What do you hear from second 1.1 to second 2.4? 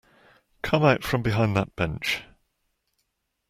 behind that bench.